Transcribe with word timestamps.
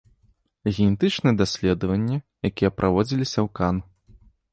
Генетычныя 0.77 1.35
даследаванні, 1.41 2.17
якія 2.49 2.71
праводзіліся 2.79 3.39
ў 3.45 3.53
кан. 3.61 3.75